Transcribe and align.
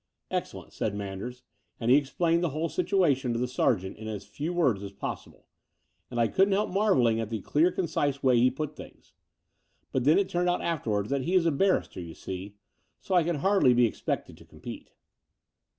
"Excellent," 0.31 0.73
said 0.73 0.95
Manders, 0.95 1.43
and 1.79 1.91
he 1.91 1.97
explained 1.97 2.43
the 2.43 2.49
whole 2.49 2.69
situation 2.69 3.33
to 3.33 3.39
the 3.39 3.47
sergeant 3.47 3.97
in 3.97 4.07
as 4.07 4.25
few 4.25 4.51
words 4.51 4.81
as 4.81 4.91
possible; 4.91 5.45
and 6.09 6.19
I 6.19 6.27
cotddn't 6.27 6.53
help 6.53 6.71
marvelling 6.71 7.19
at 7.19 7.29
the 7.29 7.39
clear 7.39 7.71
concise 7.71 8.23
way 8.23 8.37
he 8.39 8.49
put 8.49 8.75
things. 8.75 9.13
But 9.91 10.03
then 10.03 10.17
it 10.17 10.27
turned 10.27 10.49
out 10.49 10.63
afterwards 10.63 11.11
that 11.11 11.21
he 11.25 11.35
is 11.35 11.45
a 11.45 11.51
barrister, 11.51 11.99
you 11.99 12.15
see; 12.15 12.55
so 12.99 13.13
I 13.13 13.23
could 13.23 13.35
hardly 13.45 13.75
be 13.75 13.85
expected 13.85 14.37
to 14.39 14.43
compete. 14.45 14.89